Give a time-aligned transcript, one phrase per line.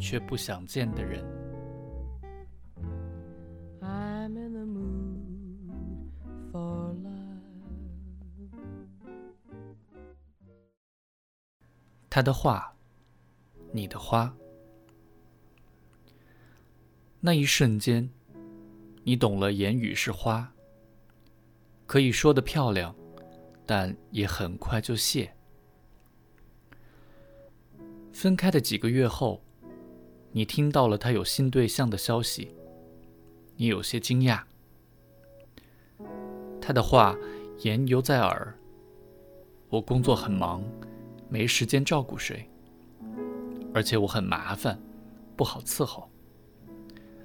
[0.00, 1.24] 却不想见的人。
[12.12, 12.74] 他的话，
[13.72, 14.34] 你的花。
[17.20, 18.10] 那一瞬间，
[19.04, 20.52] 你懂了，言语是花，
[21.86, 22.92] 可以说的漂亮，
[23.64, 25.32] 但也很快就谢。
[28.12, 29.40] 分开的几个月后，
[30.32, 32.54] 你听到了他有新对象的消息，
[33.56, 34.42] 你有些惊讶。
[36.60, 37.16] 他的话
[37.60, 38.56] 言犹在耳
[39.68, 40.62] ：“我工作很忙，
[41.28, 42.48] 没时间照顾谁，
[43.74, 44.80] 而且我很麻烦，
[45.36, 46.08] 不好伺候，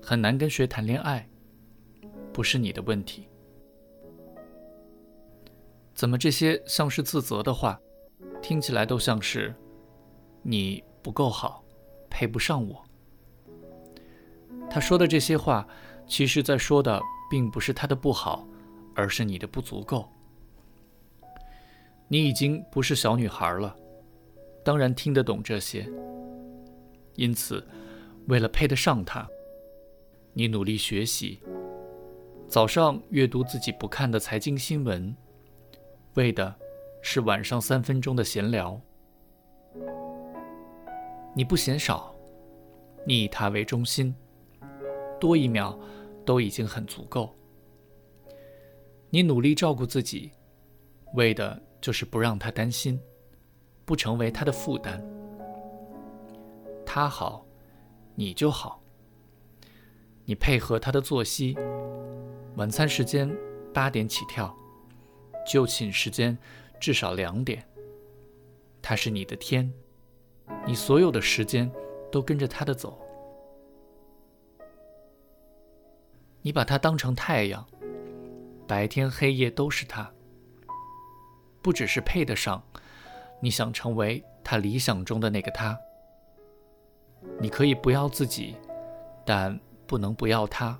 [0.00, 1.28] 很难跟谁谈恋爱，
[2.32, 3.28] 不是你的问题。”
[5.92, 7.80] 怎么这些像是自责的话，
[8.40, 9.52] 听起来都像是？
[10.42, 11.64] 你不够好，
[12.08, 12.84] 配不上我。
[14.72, 15.68] 他说的这些话，
[16.06, 16.98] 其实在说的
[17.30, 18.48] 并不是他的不好，
[18.94, 20.08] 而是你的不足够。
[22.08, 23.76] 你已经不是小女孩了，
[24.64, 25.86] 当然听得懂这些。
[27.16, 27.62] 因此，
[28.28, 29.28] 为了配得上他，
[30.32, 31.38] 你努力学习，
[32.48, 35.14] 早上阅读自己不看的财经新闻，
[36.14, 36.54] 为的
[37.02, 38.80] 是晚上三分钟的闲聊。
[41.34, 42.14] 你不嫌少，
[43.06, 44.14] 你以他为中心，
[45.22, 45.78] 多一秒
[46.26, 47.32] 都已经很足够。
[49.08, 50.32] 你努力照顾自己，
[51.14, 52.98] 为的就是不让他担心，
[53.84, 55.00] 不成为他的负担。
[56.84, 57.46] 他好，
[58.16, 58.82] 你就好。
[60.24, 61.56] 你配合他的作息，
[62.56, 63.32] 晚餐时间
[63.72, 64.52] 八点起跳，
[65.46, 66.36] 就寝时间
[66.80, 67.64] 至少两点。
[68.82, 69.72] 他是你的天。
[70.66, 71.70] 你所有的时间
[72.10, 72.98] 都跟着他的走，
[76.42, 77.64] 你把他当成太阳，
[78.66, 80.12] 白天黑夜都是他。
[81.62, 82.62] 不只是配得上，
[83.40, 85.78] 你想成为他理想中的那个他。
[87.40, 88.56] 你可以不要自己，
[89.24, 90.76] 但不能不要他。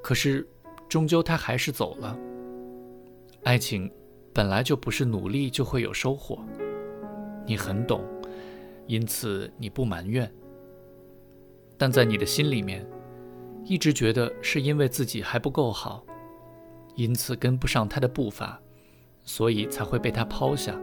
[0.00, 0.48] 可是，
[0.88, 2.16] 终究他还是走了。
[3.42, 3.90] 爱情
[4.32, 6.38] 本来就不是努力就会有收获。
[7.44, 8.04] 你很懂，
[8.86, 10.32] 因此你不埋怨，
[11.76, 12.86] 但在你的心里面，
[13.64, 16.04] 一直觉得是因为自己还不够好，
[16.96, 18.60] 因此跟不上他的步伐，
[19.22, 20.78] 所以才会被他抛下。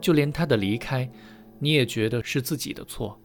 [0.00, 1.10] 就连他的离开，
[1.58, 3.20] 你也觉得是自己的错，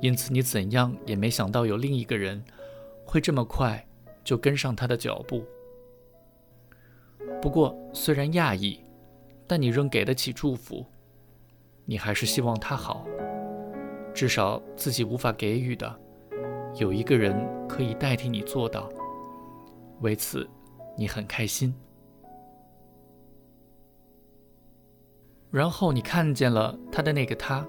[0.00, 2.42] 因此你怎样也没想到有另一个人
[3.04, 3.86] 会这么快
[4.24, 5.44] 就跟上他的脚步。
[7.40, 8.80] 不过虽然讶异。
[9.50, 10.84] 但你仍给得起祝福，
[11.86, 13.06] 你还是希望他好，
[14.12, 15.98] 至少自己无法给予的，
[16.78, 17.34] 有一个人
[17.68, 18.88] 可以代替你做到。
[20.00, 20.48] 为此，
[20.96, 21.74] 你很开心。
[25.50, 27.66] 然后你看见了他的那个他，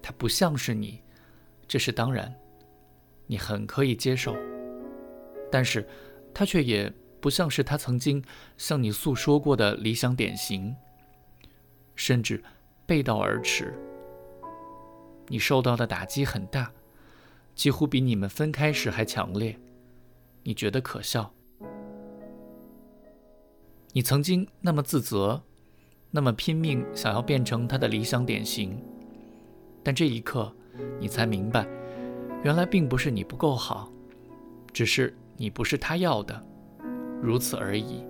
[0.00, 1.02] 他不像是你，
[1.66, 2.34] 这是当然，
[3.26, 4.36] 你很可以接受，
[5.50, 5.86] 但是
[6.32, 6.92] 他却也。
[7.22, 8.20] 不像是他曾经
[8.56, 10.74] 向你诉说过的理想典型，
[11.94, 12.42] 甚至
[12.84, 13.72] 背道而驰。
[15.28, 16.72] 你受到的打击很大，
[17.54, 19.58] 几乎比你们分开时还强烈。
[20.42, 21.32] 你觉得可笑？
[23.92, 25.42] 你曾经那么自责，
[26.10, 28.82] 那么拼命想要变成他的理想典型，
[29.82, 30.52] 但这一刻，
[30.98, 31.66] 你才明白，
[32.42, 33.92] 原来并不是你不够好，
[34.72, 36.42] 只是你不是他要的。
[37.20, 38.02] 如此而已，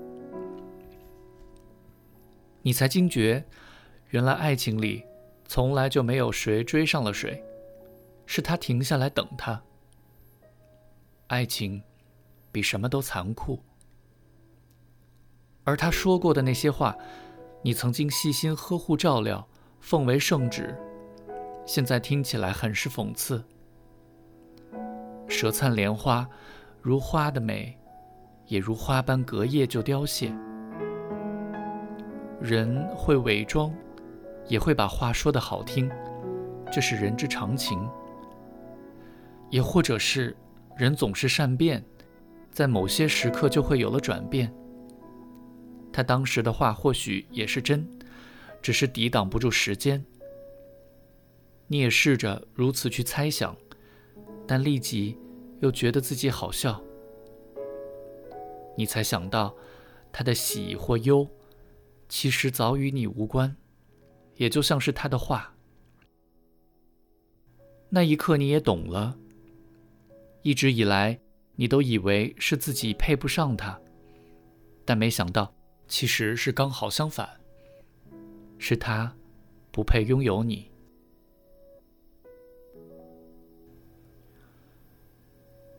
[2.63, 3.45] 你才惊觉，
[4.11, 5.03] 原来爱情里
[5.45, 7.43] 从来就没有谁追上了谁，
[8.35, 9.63] 是他停下来等他。
[11.27, 11.83] 爱情
[12.51, 13.63] 比什么都残酷，
[15.65, 16.97] 而他说过的那些话，
[17.61, 19.47] 你曾经细心呵护照料，
[19.81, 20.75] 奉为圣旨，
[21.67, 23.45] 现在听起来很是讽刺。
[25.29, 26.27] 舌灿莲花，
[26.81, 27.79] 如花的美。
[28.47, 30.35] 也如花般隔夜就凋谢。
[32.41, 33.71] 人会伪装，
[34.49, 35.91] 也会把话说得好听，
[36.73, 37.87] 这是人之常情。
[39.53, 40.35] 也或者是
[40.79, 41.85] 人总是善变，
[42.51, 44.53] 在某些时刻就会有了转变。
[45.93, 47.87] 他当时的话或许也是真，
[48.63, 50.03] 只是抵挡不住时间。
[51.67, 53.55] 你也试着如此去猜想，
[54.47, 55.19] 但立即
[55.61, 56.83] 又觉得自己好笑。
[58.75, 59.55] 你才想到，
[60.11, 61.29] 他的喜或忧，
[62.09, 63.55] 其实早与你无关，
[64.37, 65.55] 也就像是他的话。
[67.91, 69.19] 那一刻，你也懂了。
[70.43, 71.19] 一直以来，
[71.55, 73.81] 你都以为是自己配不上他，
[74.85, 75.55] 但没想到，
[75.87, 77.29] 其实是刚好相反，
[78.59, 79.15] 是他
[79.71, 80.71] 不配拥有你。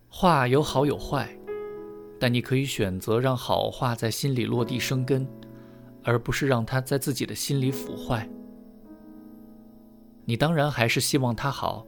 [0.08, 1.36] 话有好有坏，
[2.20, 5.28] 但你可以选择让好话在心里落地生根，
[6.04, 8.30] 而不是让它在自己的心里腐坏。
[10.24, 11.86] 你当然还是希望他好。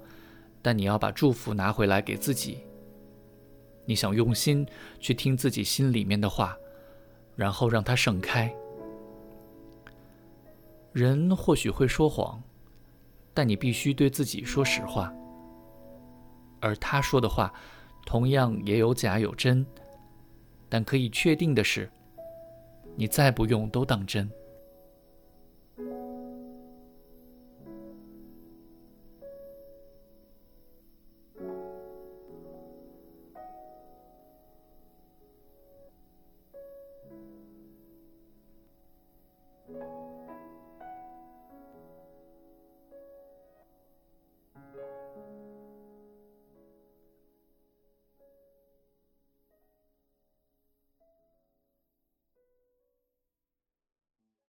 [0.66, 2.64] 但你要把祝福拿回来给自己。
[3.86, 4.66] 你想用心
[5.00, 6.58] 去听自己心里面的话，
[7.36, 8.52] 然后让它盛开。
[10.92, 12.42] 人或许会说谎，
[13.32, 15.14] 但你必须对自己说实话。
[16.60, 17.54] 而他说的话，
[18.04, 19.64] 同样也有假有真，
[20.68, 21.88] 但可以确定的是，
[22.96, 24.28] 你再不用都当真。